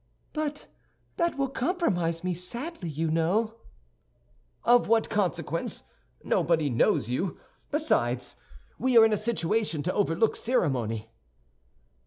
[0.33, 0.65] "But
[1.17, 3.57] that will compromise me sadly, you know."
[4.63, 5.83] "Of what consequence?
[6.23, 7.37] Nobody knows you.
[7.69, 8.35] Besides,
[8.79, 11.11] we are in a situation to overlook ceremony."